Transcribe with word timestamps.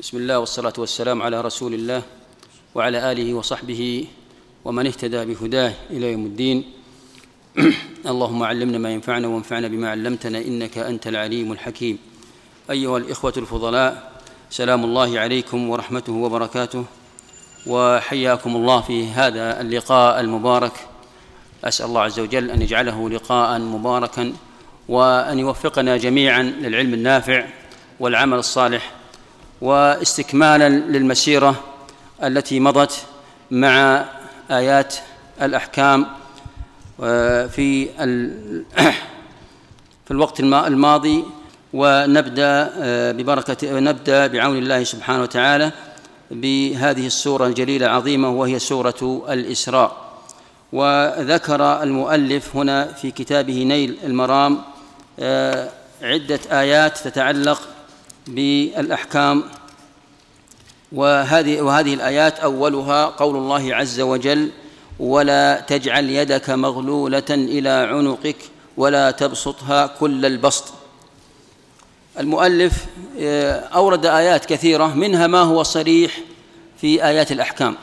بسم 0.00 0.16
الله 0.16 0.38
والصلاة 0.38 0.72
والسلام 0.78 1.22
على 1.22 1.40
رسول 1.40 1.74
الله 1.74 2.02
وعلى 2.74 3.12
آله 3.12 3.34
وصحبه 3.34 4.06
ومن 4.64 4.86
اهتدى 4.86 5.24
بهداه 5.24 5.72
إلى 5.90 6.12
يوم 6.12 6.26
الدين. 6.26 6.72
اللهم 8.12 8.42
علمنا 8.42 8.78
ما 8.78 8.90
ينفعنا 8.90 9.28
وانفعنا 9.28 9.68
بما 9.68 9.90
علمتنا 9.90 10.38
إنك 10.38 10.78
أنت 10.78 11.06
العليم 11.06 11.52
الحكيم. 11.52 11.98
أيها 12.70 12.98
الإخوة 12.98 13.32
الفضلاء 13.36 14.12
سلام 14.50 14.84
الله 14.84 15.20
عليكم 15.20 15.70
ورحمته 15.70 16.12
وبركاته. 16.12 16.84
وحياكم 17.66 18.56
الله 18.56 18.80
في 18.80 19.06
هذا 19.06 19.60
اللقاء 19.60 20.20
المبارك. 20.20 20.88
أسأل 21.64 21.86
الله 21.86 22.00
عز 22.00 22.20
وجل 22.20 22.50
أن 22.50 22.62
يجعله 22.62 23.10
لقاء 23.10 23.58
مباركا 23.58 24.32
وأن 24.88 25.38
يوفقنا 25.38 25.96
جميعا 25.96 26.42
للعلم 26.42 26.94
النافع 26.94 27.46
والعمل 28.00 28.38
الصالح 28.38 28.95
واستكمالا 29.60 30.68
للمسيرة 30.68 31.64
التي 32.24 32.60
مضت 32.60 33.06
مع 33.50 34.04
آيات 34.50 34.94
الأحكام 35.42 36.06
في 37.48 37.88
في 40.06 40.10
الوقت 40.10 40.40
الماضي 40.40 41.24
ونبدأ 41.72 42.72
ببركة 43.12 43.80
نبدأ 43.80 44.26
بعون 44.26 44.56
الله 44.56 44.84
سبحانه 44.84 45.22
وتعالى 45.22 45.72
بهذه 46.30 47.06
السورة 47.06 47.46
الجليلة 47.46 47.86
العظيمة 47.86 48.30
وهي 48.30 48.58
سورة 48.58 49.24
الإسراء. 49.28 50.06
وذكر 50.72 51.82
المؤلف 51.82 52.56
هنا 52.56 52.92
في 52.92 53.10
كتابه 53.10 53.62
نيل 53.62 53.98
المرام 54.04 54.58
عدة 56.02 56.40
آيات 56.50 56.98
تتعلق 56.98 57.75
بالأحكام. 58.26 59.44
وهذه 60.92 61.60
وهذه 61.60 61.94
الآيات 61.94 62.38
أولها 62.38 63.06
قول 63.06 63.36
الله 63.36 63.74
عز 63.74 64.00
وجل 64.00 64.50
ولا 65.00 65.60
تجعل 65.60 66.10
يدك 66.10 66.50
مغلولة 66.50 67.22
إلى 67.30 67.68
عنقك 67.68 68.36
ولا 68.76 69.10
تبسطها 69.10 69.86
كل 69.86 70.26
البسط. 70.26 70.64
المؤلف 72.18 72.72
أورد 73.74 74.06
آيات 74.06 74.44
كثيرة 74.44 74.94
منها 74.94 75.26
ما 75.26 75.40
هو 75.40 75.62
صريح 75.62 76.18
في 76.80 77.04
آيات 77.04 77.32
الأحكام 77.32 77.76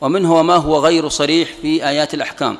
ومنه 0.00 0.42
ما 0.42 0.56
هو 0.56 0.78
غير 0.78 1.08
صريح 1.08 1.48
في 1.62 1.88
آيات 1.88 2.14
الأحكام. 2.14 2.58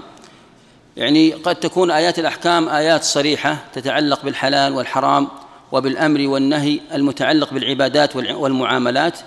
يعني 0.96 1.32
قد 1.32 1.56
تكون 1.56 1.90
آيات 1.90 2.18
الأحكام 2.18 2.68
آيات 2.68 3.04
صريحة 3.04 3.64
تتعلق 3.74 4.24
بالحلال 4.24 4.72
والحرام 4.72 5.28
وبالأمر 5.72 6.28
والنهي 6.28 6.80
المتعلق 6.94 7.54
بالعبادات 7.54 8.16
والمعاملات. 8.16 9.18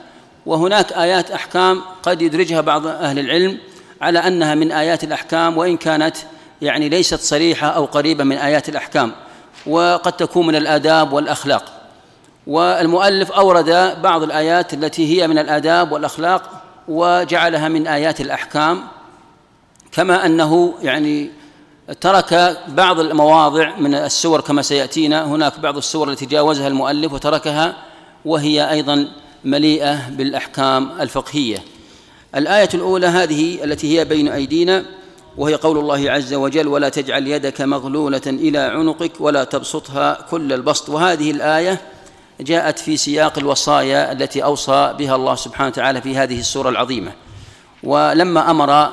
وهناك 0.46 0.94
آيات 0.94 1.32
أحكام 1.32 1.82
قد 2.04 2.22
يدرجها 2.22 2.62
بعض 2.62 2.88
أهل 2.88 3.20
العلم 3.20 3.58
على 4.02 4.20
أنها 4.20 4.56
من 4.56 4.72
آيات 4.72 5.04
الأحكام 5.04 5.58
وإن 5.58 5.78
كانت 5.78 6.18
يعني 6.62 6.90
ليست 6.90 7.20
صريحة 7.20 7.68
أو 7.68 7.86
قريبة 7.86 8.24
من 8.24 8.38
آيات 8.38 8.70
الأحكام. 8.70 9.12
وقد 9.68 10.12
تكون 10.14 10.48
من 10.48 10.56
الآداب 10.56 11.14
والأخلاق. 11.14 11.64
والمؤلف 12.48 13.32
أورد 13.32 14.02
بعض 14.02 14.24
الآيات 14.24 14.74
التي 14.74 15.22
هي 15.22 15.28
من 15.28 15.38
الآداب 15.38 15.92
والأخلاق 15.92 16.64
وجعلها 16.88 17.68
من 17.68 17.88
آيات 17.88 18.22
الأحكام. 18.22 18.84
كما 19.92 20.26
أنه 20.26 20.74
يعني 20.82 21.32
ترك 22.02 22.58
بعض 22.68 23.00
المواضع 23.00 23.76
من 23.76 23.96
السور 23.96 24.42
كما 24.42 24.62
سيأتينا. 24.62 25.26
هناك 25.26 25.60
بعض 25.60 25.78
السور 25.78 26.12
التي 26.12 26.26
جاوزها 26.26 26.68
المؤلف 26.68 27.14
وتركها 27.14 27.76
وهي 28.26 28.72
أيضا 28.72 29.08
مليئة 29.46 30.10
بالأحكام 30.10 31.02
الفقهية. 31.02 31.64
الآية 32.36 32.70
الأولى 32.74 33.08
هذه 33.08 33.64
التي 33.64 34.00
هي 34.00 34.06
بين 34.06 34.28
أيدينا 34.28 34.86
وهي 35.38 35.56
قول 35.56 35.78
الله 35.78 36.12
عز 36.12 36.34
وجل 36.34 36.68
ولا 36.68 36.90
تجعل 36.90 37.28
يدك 37.28 37.62
مغلولة 37.62 38.22
إلى 38.28 38.60
عنقك 38.60 39.12
ولا 39.20 39.44
تبسطها 39.44 40.26
كل 40.32 40.54
البسط 40.54 40.90
وهذه 40.90 41.32
الآية 41.32 41.82
جاءت 42.40 42.80
في 42.80 42.98
سياق 42.98 43.38
الوصايا 43.38 44.12
التي 44.12 44.44
أوصى 44.44 44.96
بها 44.98 45.16
الله 45.16 45.36
سبحانه 45.36 45.68
وتعالى 45.70 46.02
في 46.02 46.18
هذه 46.18 46.40
السورة 46.40 46.70
العظيمة. 46.70 47.12
ولما 47.84 48.52
أمر. 48.52 48.90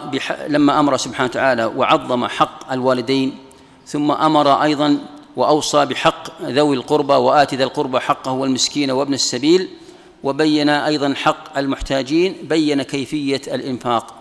لما 0.49 0.81
أمر 0.81 0.97
سبحانه 0.97 1.29
وتعالى 1.29 1.65
وعظم 1.65 2.27
حق 2.27 2.73
الوالدين 2.73 3.39
ثم 3.87 4.11
أمر 4.11 4.63
أيضا 4.63 4.99
وأوصى 5.37 5.87
بحق 5.87 6.43
ذوي 6.43 6.77
القربى 6.77 7.13
وات 7.13 7.55
ذا 7.55 7.65
القربى 7.65 8.01
حقه 8.01 8.33
والمسكين 8.33 8.91
وابن 8.91 9.15
السبيل 9.15 9.69
وبين 10.23 10.69
أيضا 10.69 11.15
حق 11.15 11.59
المحتاجين 11.59 12.37
بين 12.43 12.83
كيفية 12.83 13.41
الإنفاق 13.47 14.15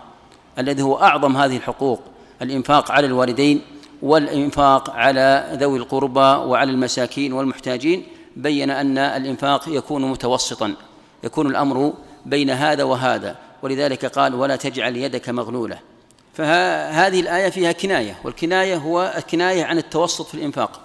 الذي 0.58 0.82
هو 0.82 0.96
أعظم 0.96 1.36
هذه 1.36 1.56
الحقوق 1.56 2.00
الإنفاق 2.42 2.92
على 2.92 3.06
الوالدين 3.06 3.60
والإنفاق 4.02 4.90
على 4.90 5.56
ذوي 5.60 5.78
القربى 5.78 6.20
وعلى 6.20 6.70
المساكين 6.70 7.32
والمحتاجين 7.32 8.02
بين 8.36 8.70
أن 8.70 8.98
الإنفاق 8.98 9.68
يكون 9.68 10.10
متوسطا 10.10 10.74
يكون 11.24 11.46
الأمر 11.46 11.92
بين 12.26 12.50
هذا 12.50 12.84
وهذا 12.84 13.36
ولذلك 13.62 14.06
قال 14.06 14.34
ولا 14.34 14.56
تجعل 14.56 14.96
يدك 14.96 15.28
مغلولة. 15.28 15.78
فهذه 16.34 17.20
الآية 17.20 17.50
فيها 17.50 17.72
كناية 17.72 18.18
والكناية 18.24 18.76
هو 18.76 19.12
الكناية 19.16 19.64
عن 19.64 19.78
التوسط 19.78 20.26
في 20.26 20.34
الإنفاق. 20.34 20.80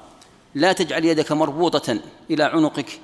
لا 0.55 0.73
تجعل 0.73 1.05
يدك 1.05 1.31
مربوطة 1.31 1.99
إلى 2.31 2.43
عنقك 2.43 2.99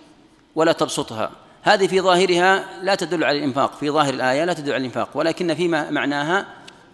ولا 0.55 0.71
تبسطها. 0.71 1.31
هذه 1.61 1.87
في 1.87 2.01
ظاهرها 2.01 2.65
لا 2.83 2.95
تدل 2.95 3.23
على 3.23 3.37
الإنفاق 3.37 3.77
في 3.79 3.89
ظاهر 3.89 4.13
الآية 4.13 4.45
لا 4.45 4.53
تدل 4.53 4.71
على 4.71 4.79
الإنفاق 4.79 5.09
ولكن 5.13 5.55
في 5.55 5.67
معناها 5.67 6.45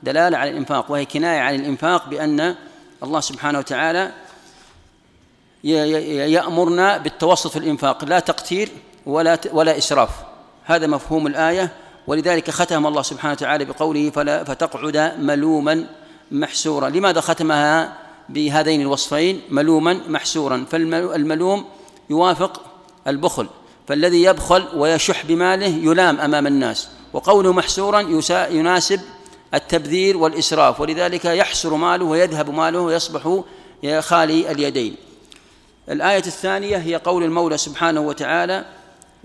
دلالة 0.03 0.38
على 0.38 0.50
الإنفاق 0.50 0.92
وهي 0.92 1.06
كناية 1.06 1.40
عن 1.40 1.56
الإنفاق 1.56 2.09
بأن 2.09 2.56
الله 3.03 3.19
سبحانه 3.19 3.59
وتعالى 3.59 4.12
يأمرنا 5.63 6.97
بالتوسط 6.97 7.52
في 7.52 7.59
الإنفاق 7.59 8.06
لا 8.06 8.19
تقتير 8.19 8.69
ولا 9.06 9.40
ولا 9.53 9.78
إسراف. 9.78 10.09
هذا 10.66 10.88
مفهوم 10.88 11.28
الآية 11.28 11.72
ولذلك 12.08 12.50
ختم 12.50 12.88
الله 12.88 13.02
سبحانه 13.02 13.34
وتعالى 13.34 13.66
بقوله 13.66 14.10
فلا 14.10 14.44
فتقعد 14.44 14.98
ملوما 15.20 15.86
محسورا. 16.32 16.90
لماذا 16.90 17.22
ختمها 17.22 17.94
بهذين 18.30 18.82
الوصفين؟ 18.82 19.42
ملوما 19.50 20.00
محسورا. 20.08 20.66
فالملوم 20.72 21.66
يوافق 22.10 22.62
البخل 23.08 23.48
فالذي 23.88 24.24
يبخل 24.24 24.68
ويشح 24.76 25.26
بماله 25.26 25.68
يلام 25.68 26.20
أمام 26.20 26.48
الناس 26.48 26.88
وقوله 27.14 27.54
محسورا 27.54 28.00
يناسب 28.32 29.02
التبذير 29.54 30.18
والإسراف 30.18 30.82
ولذلك 30.82 31.26
يحسر 31.26 31.74
ماله 31.74 32.06
ويذهب 32.06 32.50
ماله 32.50 32.80
ويصبح 32.80 33.42
خالي 34.00 34.52
اليدين. 34.52 34.96
الآية 35.90 36.24
الثانية 36.28 36.78
هي 36.78 36.96
قول 36.96 37.24
المولى 37.24 37.58
سبحانه 37.58 38.02
وتعالى 38.02 38.66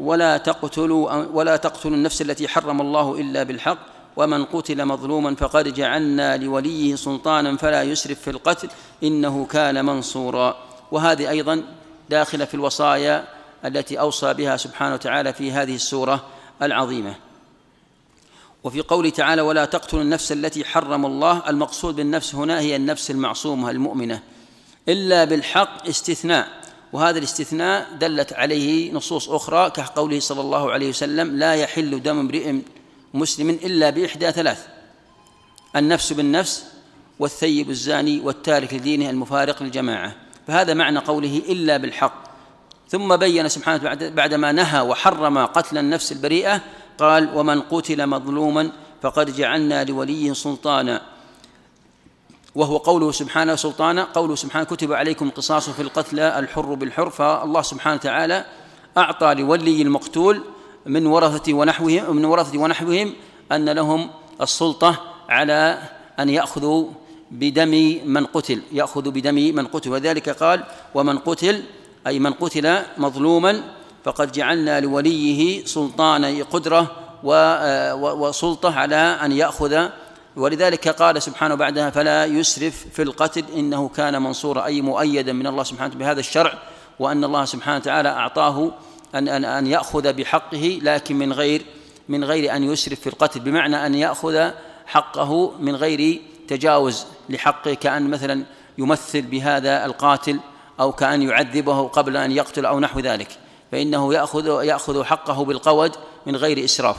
ولا 0.01 0.37
تقتلوا 0.37 1.25
ولا 1.33 1.57
تقتلوا 1.57 1.97
النفس 1.97 2.23
التي 2.23 2.49
حرم 2.49 2.81
الله 2.81 3.21
إلا 3.21 3.43
بالحق 3.43 3.79
ومن 4.17 4.45
قتل 4.45 4.85
مظلوما 4.85 5.35
فقد 5.35 5.75
جعلنا 5.75 6.37
لوليه 6.37 6.97
سلطانا 6.97 7.57
فلا 7.57 7.83
يسرف 7.83 8.21
في 8.21 8.31
القتل 8.31 8.69
إنه 9.03 9.47
كان 9.47 9.85
منصورا. 9.85 10.57
وهذه 10.91 11.31
أيضا 11.31 11.63
داخلة 12.11 12.45
في 12.45 12.55
الوصايا 12.55 13.25
التي 13.65 14.01
أوصى 14.01 14.35
بها 14.35 14.57
سبحانه 14.57 14.95
وتعالى 14.95 15.33
في 15.33 15.53
هذه 15.53 15.75
السورة 15.75 16.25
العظيمة. 16.63 17.15
وفي 18.65 18.81
قوله 18.81 19.11
تعالى 19.11 19.43
ولا 19.43 19.65
تقتلوا 19.65 20.03
النفس 20.03 20.33
التي 20.33 20.65
حرم 20.65 21.07
الله 21.07 21.43
المقصود 21.49 21.97
بالنفس 21.97 22.35
هنا 22.35 22.61
هي 22.61 22.77
النفس 22.77 23.11
المعصومة 23.11 23.71
المؤمنة. 23.71 24.23
إلا 24.89 25.25
بالحق 25.25 25.89
استثناء. 25.89 26.49
وهذا 26.93 27.19
الاستثناء 27.19 27.87
دلت 28.01 28.33
عليه 28.33 28.93
نصوص 28.93 29.29
أخرى 29.29 29.71
كقوله 29.71 30.21
صلى 30.21 30.41
الله 30.41 30.73
عليه 30.73 30.89
وسلم 30.89 31.37
لا 31.37 31.55
يحل 31.55 32.03
دم 32.03 32.19
امرئ 32.19 32.55
مسلم 33.15 33.51
إلا 33.51 33.91
بإحدى 33.91 34.33
ثلاث 34.33 34.67
النفس 35.77 36.13
بالنفس 36.13 36.65
والثيب 37.19 37.71
الزاني 37.71 38.21
والتارك 38.21 38.75
لدينه 38.75 39.11
المفارق 39.11 39.63
للجماعة. 39.63 40.17
فهذا 40.47 40.75
معنى 40.75 40.99
قوله 40.99 41.43
إلا 41.49 41.77
بالحق. 41.77 42.23
ثم 42.89 43.17
بين 43.17 43.49
سبحانه 43.49 43.95
بعدما 43.95 44.53
نهى 44.53 44.81
وحرم 44.81 45.39
قتل 45.39 45.79
النفس 45.79 46.13
البريئة 46.13 46.61
قال 46.99 47.31
ومن 47.35 47.61
قتل 47.61 48.07
مظلوما 48.07 48.73
فقد 49.03 49.37
جعلنا 49.37 49.85
لوليه 49.85 50.33
سلطانا. 50.33 51.03
وهو 52.61 52.77
قوله 52.77 53.13
سبحانه 53.13 53.57
سلطانا 53.57 54.05
قوله 54.05 54.35
سبحانه 54.35 54.65
كتب 54.65 54.93
عليكم 54.93 55.29
القصاص 55.29 55.71
في 55.71 55.83
القتلى 55.83 56.39
الحر 56.39 56.75
بالحر 56.75 57.11
فالله 57.11 57.63
سبحانه 57.63 57.97
وتعالى 57.97 58.45
أعطى 58.99 59.35
لولي 59.35 59.83
المقتول 59.83 60.43
من 60.87 61.07
ورثة 61.07 61.53
ونحوهم 61.55 62.17
من 62.17 62.25
ورثة 62.25 62.59
ونحوهم 62.59 63.13
أن 63.53 63.69
لهم 63.69 64.11
السلطة 64.41 65.01
على 65.29 65.79
أن 66.21 66.29
يأخذوا 66.29 66.87
بدم 67.31 68.01
من 68.05 68.27
قتل 68.27 68.63
يأخذ 68.73 69.11
بدم 69.11 69.35
من 69.35 69.67
قتل. 69.67 69.91
وذلك 69.91 70.29
قال 70.29 70.65
ومن 70.95 71.19
قتل 71.19 71.63
أي 72.07 72.19
من 72.19 72.33
قتل 72.33 72.79
مظلوما 72.99 73.63
فقد 74.05 74.33
جعلنا 74.33 74.81
لوليه 74.81 75.65
سلطان 75.65 76.43
قدرة 76.43 76.91
وسلطة 77.95 78.75
على 78.75 78.97
أن 78.97 79.33
يأخذ 79.33 79.89
ولذلك 80.37 80.89
قال 80.89 81.23
سبحانه 81.23 81.55
بعدها 81.55 81.91
فلا 81.91 82.25
يسرف 82.25 82.87
في 82.93 83.03
القتل 83.03 83.45
إنه 83.57 83.89
كان 83.89 84.23
منصورا 84.23 84.65
أي 84.65 84.81
مؤيدا 84.81 85.33
من 85.33 85.47
الله 85.47 85.63
سبحانه 85.63 85.95
بهذا 85.95 86.21
الشرع 86.21 86.59
وأن 86.99 87.25
الله 87.25 87.45
سبحانه 87.45 87.77
وتعالى 87.77 88.09
أعطاه 88.09 88.73
أن 89.15 89.29
أن 89.29 89.45
أن 89.45 89.67
يأخذ 89.67 90.13
بحقه 90.13 90.79
لكن 90.83 91.17
من 91.17 91.33
غير 91.33 91.63
من 92.09 92.25
غير 92.25 92.57
أن 92.57 92.65
يسرف 92.73 93.01
في 93.01 93.07
القتل 93.07 93.41
بمعنى 93.41 93.87
أن 93.87 93.95
يأخذ 93.95 94.51
حقه 94.87 95.53
من 95.59 95.77
غير 95.77 96.21
تجاوز 96.49 97.07
لحقه 97.29 97.75
كأن 97.75 98.11
مثلا 98.11 98.45
يمثل 98.79 99.23
بهذا 99.23 99.85
القاتل 99.85 100.41
أو 100.81 100.93
كأن 100.93 101.23
يعذبه 101.23 101.89
قبل 101.89 102.17
أن 102.17 102.33
يقتل 102.33 102.67
أو 102.67 102.81
نحو 102.81 103.01
ذلك 103.01 103.29
فإنه 103.73 104.15
يأخذ 104.15 104.65
يأخذ 104.65 105.05
حقه 105.05 105.45
بالقود 105.45 105.97
من 106.27 106.37
غير 106.37 106.65
إسراف. 106.65 106.97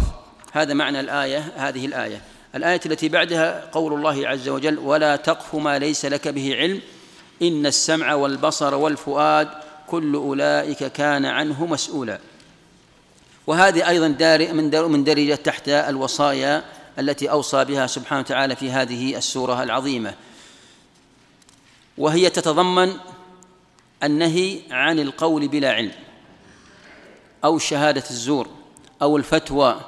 هذا 0.51 0.73
معنى 0.73 0.99
الآية 0.99 1.39
هذه 1.55 1.85
الآية. 1.85 2.21
الآية 2.55 2.81
التي 2.85 3.09
بعدها 3.09 3.69
قول 3.71 3.93
الله 3.93 4.27
عز 4.27 4.49
وجل 4.49 4.79
ولا 4.79 5.15
تقف 5.15 5.55
ما 5.55 5.79
ليس 5.79 6.05
لك 6.05 6.27
به 6.27 6.55
علم 6.55 6.81
إن 7.41 7.65
السمع 7.65 8.13
والبصر 8.13 8.75
والفؤاد 8.75 9.49
كل 9.87 10.15
أولئك 10.15 10.83
كان 10.83 11.25
عنه 11.25 11.65
مسؤولا 11.65 12.19
وهذه 13.47 13.89
أيضا 13.89 14.07
دار 14.07 14.53
من 14.53 14.81
من 14.91 15.03
درجة 15.03 15.35
تحت 15.35 15.69
الوصايا 15.69 16.63
التي 16.99 17.31
أوصى 17.31 17.65
بها 17.65 17.87
سبحانه 17.87 18.21
وتعالى 18.21 18.55
في 18.55 18.71
هذه 18.71 19.17
السورة 19.17 19.63
العظيمة. 19.63 20.13
وهي 21.97 22.29
تتضمن 22.29 22.93
النهي 24.03 24.61
عن 24.71 24.99
القول 24.99 25.47
بلا 25.47 25.71
علم 25.71 25.91
أو 27.43 27.59
شهادة 27.59 28.03
الزور 28.09 28.47
أو 29.01 29.17
الفتوى 29.17 29.81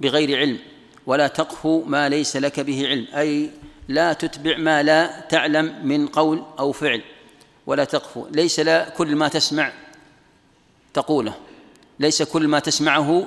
بغير 0.00 0.38
علم. 0.38 0.58
ولا 1.06 1.26
تقف 1.26 1.66
ما 1.66 2.08
ليس 2.08 2.36
لك 2.36 2.60
به 2.60 2.86
علم. 2.88 3.06
أي 3.14 3.50
لا 3.88 4.12
تتبع 4.12 4.56
ما 4.56 4.82
لا 4.82 5.20
تعلم 5.20 5.86
من 5.86 6.06
قول 6.06 6.42
أو 6.58 6.72
فعل. 6.72 7.02
ولا 7.66 7.84
تقف 7.84 8.18
ليس 8.30 8.60
لا 8.60 8.88
كل 8.88 9.16
ما 9.16 9.28
تسمع 9.28 9.72
تقوله. 10.94 11.34
ليس 12.00 12.22
كل 12.22 12.48
ما 12.48 12.58
تسمعه 12.58 13.26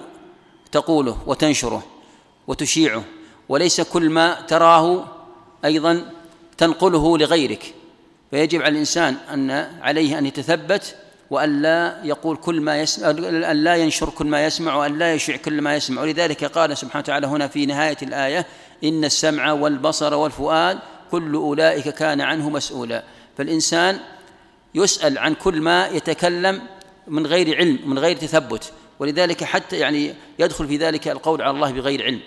تقوله 0.71 1.23
وتنشره 1.27 1.83
وتشيعه. 2.47 3.03
وليس 3.49 3.81
كل 3.81 4.09
ما 4.09 4.41
تراه 4.41 5.05
أيضا 5.65 6.11
تنقله 6.57 7.17
لغيرك. 7.17 7.73
فيجب 8.31 8.61
على 8.61 8.71
الإنسان 8.71 9.15
أن 9.33 9.51
عليه 9.81 10.17
أن 10.17 10.25
يتثبت 10.25 10.95
وأن 11.29 11.61
لا 11.61 11.95
يقول 12.03 12.37
كل 12.37 12.61
ما 12.61 12.81
يسمع 12.81 13.09
أن 13.51 13.63
لا 13.63 13.75
ينشر 13.75 14.09
كل 14.09 14.27
ما 14.27 14.45
يسمع 14.45 14.75
وأن 14.75 14.97
لا 14.97 15.13
يشيع 15.13 15.35
كل 15.35 15.61
ما 15.61 15.75
يسمع. 15.75 16.01
ولذلك 16.01 16.45
قال 16.45 16.77
سبحانه 16.77 17.03
وتعالى 17.03 17.27
هنا 17.27 17.47
في 17.47 17.65
نهاية 17.65 17.97
الآية 18.01 18.45
إن 18.83 19.05
السمع 19.05 19.51
والبصر 19.51 20.13
والفؤاد 20.13 20.79
كل 21.11 21.33
أولئك 21.35 21.89
كان 21.89 22.21
عنه 22.21 22.49
مسؤولا. 22.49 23.03
فالإنسان 23.37 23.99
يسأل 24.75 25.17
عن 25.17 25.33
كل 25.33 25.61
ما 25.61 25.87
يتكلم 25.87 26.61
من 27.07 27.27
غير 27.27 27.57
علم 27.57 27.79
من 27.85 27.99
غير 27.99 28.17
تثبت. 28.17 28.71
ولذلك 28.99 29.43
حتى 29.43 29.77
يعني 29.77 30.13
يدخل 30.39 30.67
في 30.67 30.77
ذلك 30.77 31.07
القول 31.07 31.41
على 31.41 31.51
الله 31.51 31.71
بغير 31.71 32.03
علم. 32.03 32.19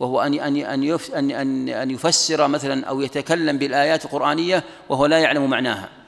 وهو 0.00 0.20
أن 0.20 0.34
أن 0.34 0.56
أن 0.56 1.30
أن 1.30 1.68
أن 1.68 1.90
يفسر 1.90 2.48
مثلا 2.48 2.86
أو 2.86 3.00
يتكلم 3.00 3.58
بالآيات 3.58 4.04
القرآنية 4.04 4.64
وهو 4.88 5.06
لا 5.06 5.18
يعلم 5.18 5.50
معناها. 5.50 6.01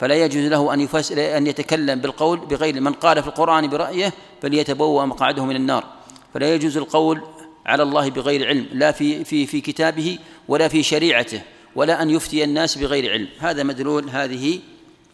فلا 0.00 0.14
يجوز 0.14 0.44
له 0.44 0.74
أن 0.74 0.80
يفسر 0.80 1.36
أن 1.36 1.46
يتكلم 1.46 2.00
بالقول 2.00 2.38
بغير 2.38 2.80
من 2.80 2.92
قال 2.92 3.22
في 3.22 3.28
القرآن 3.28 3.68
برأيه 3.68 4.12
فليتبوأ 4.42 5.04
مقعده 5.04 5.44
من 5.44 5.56
النار. 5.56 5.84
فلا 6.34 6.54
يجوز 6.54 6.76
القول 6.76 7.20
على 7.66 7.82
الله 7.82 8.10
بغير 8.10 8.46
علم 8.46 8.66
لا 8.72 8.92
في 8.92 9.24
في 9.24 9.46
في 9.46 9.60
كتابه 9.60 10.18
ولا 10.48 10.68
في 10.68 10.82
شريعته 10.82 11.42
ولا 11.74 12.02
أن 12.02 12.10
يفتي 12.10 12.44
الناس 12.44 12.78
بغير 12.78 13.12
علم. 13.12 13.28
هذا 13.38 13.62
مدلول 13.62 14.10
هذه 14.10 14.60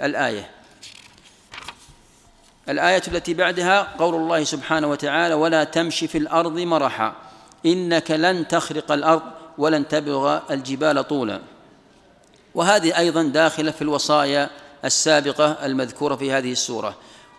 الآية. 0.02 0.50
الآية 2.68 3.02
التي 3.08 3.34
بعدها 3.34 3.96
قول 3.98 4.14
الله 4.14 4.44
سبحانه 4.44 4.86
وتعالى 4.86 5.34
ولا 5.34 5.64
تمشي 5.64 6.08
في 6.08 6.18
الأرض 6.18 6.58
مرحا 6.58 7.14
إنك 7.66 8.10
لن 8.10 8.48
تخرق 8.48 8.92
الأرض 8.92 9.22
ولن 9.58 9.88
تبلغ 9.88 10.40
الجبال 10.50 11.08
طولا. 11.08 11.40
وهذه 12.54 12.98
أيضا 12.98 13.22
داخلة 13.22 13.70
في 13.70 13.82
الوصايا 13.82 14.50
السابقة 14.86 15.66
المذكورة 15.66 16.16
في 16.16 16.32
هذه 16.32 16.52
السورة. 16.52 16.96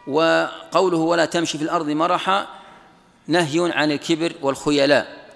وقوله 0.08 0.98
ولا 0.98 1.26
تمشي 1.26 1.58
في 1.58 1.64
الأرض 1.64 1.90
مرحا 1.90 2.48
نهي 3.28 3.72
عن 3.74 3.92
الكبر 3.92 4.34
والخيلاء. 4.42 5.28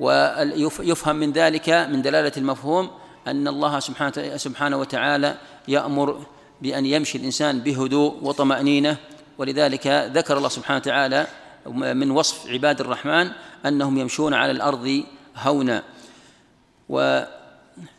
ويفهم 0.00 1.16
من 1.16 1.32
ذلك 1.32 1.68
من 1.68 2.02
دلالة 2.02 2.32
المفهوم 2.36 2.90
أن 3.26 3.48
الله 3.48 3.80
سبحانه 3.80 4.36
سبحانه 4.36 4.76
وتعالى 4.76 5.36
يأمر 5.68 6.26
بأن 6.62 6.86
يمشي 6.86 7.18
الإنسان 7.18 7.60
بهدوء 7.60 8.18
وطمأنينة. 8.22 8.96
ولذلك 9.38 9.86
ذكر 9.86 10.36
الله 10.36 10.48
سبحانه 10.48 10.78
وتعالى 10.78 11.26
من 11.66 12.10
وصف 12.10 12.46
عباد 12.48 12.80
الرحمن 12.80 13.30
أنهم 13.66 13.98
يمشون 13.98 14.34
على 14.34 14.52
الأرض 14.52 15.04
هونا. 15.36 15.82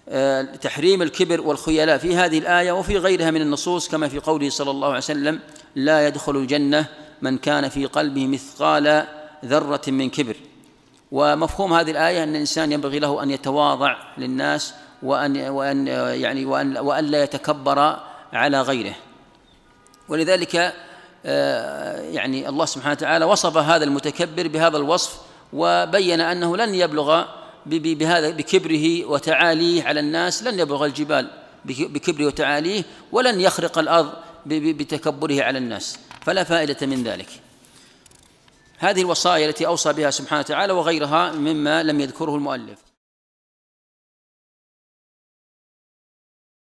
وتحريم 0.08 1.02
الكبر 1.02 1.42
والخيلاء 1.42 1.98
في 1.98 2.16
هذه 2.16 2.40
الآية 2.40 2.72
وفي 2.72 2.98
غيرها 2.98 3.32
من 3.32 3.42
النصوص 3.42 3.90
كما 3.90 4.08
في 4.08 4.20
قوله 4.20 4.50
صلى 4.50 4.72
الله 4.72 4.88
عليه 4.88 4.98
وسلم 4.98 5.40
لا 5.76 6.08
يدخل 6.08 6.36
الجنة 6.36 6.86
من 7.22 7.38
كان 7.38 7.70
في 7.70 7.86
قلبه 7.86 8.28
مثقال 8.28 9.06
ذرة 9.46 9.82
من 9.88 10.10
كبر. 10.10 10.36
ومفهوم 11.12 11.74
هذه 11.74 11.92
الآية 11.92 12.24
أن 12.24 12.30
الإنسان 12.30 12.72
ينبغي 12.72 13.00
له 13.00 13.24
أن 13.24 13.32
يتواضع 13.32 13.98
للناس 14.18 14.74
وأن 15.04 15.50
وأن 15.50 15.88
يعني 15.88 16.46
وأن 16.46 16.78
وأن 16.78 17.06
لا 17.06 17.24
يتكبر 17.24 18.00
على 18.34 18.62
غيره. 18.62 18.96
ولذلك 20.10 20.74
آه، 21.26 22.02
يعني 22.02 22.50
الله 22.50 22.66
سبحانه 22.66 22.92
وتعالى 22.92 23.26
وصف 23.26 23.58
هذا 23.58 23.84
المتكبر 23.84 24.48
بهذا 24.48 24.78
الوصف 24.78 25.22
وبين 25.54 26.22
أنه 26.22 26.58
لن 26.58 26.76
يبلغ 26.76 27.26
بهذا 27.66 28.30
بكبره 28.30 29.06
وتعاليه 29.06 29.84
على 29.84 30.00
الناس 30.00 30.44
لن 30.44 30.60
يبلغ 30.60 30.86
الجبال 30.86 31.30
بكبره 31.66 32.26
وتعاليه 32.26 32.84
ولن 33.12 33.42
يخرق 33.42 33.80
الأرض 33.80 34.14
بتكبره 34.46 35.42
على 35.44 35.58
الناس. 35.58 36.00
فلا 36.22 36.44
فائدة 36.44 36.88
من 36.88 37.04
ذلك. 37.04 37.30
هذه 38.78 39.02
الوصايا 39.02 39.50
التي 39.50 39.68
أوصى 39.68 39.94
بها 39.94 40.12
سبحانه 40.12 40.40
وتعالى 40.40 40.74
وغيرها 40.74 41.32
مما 41.32 41.84
لم 41.84 42.00
يذكره 42.00 42.36
المؤلف. 42.36 42.91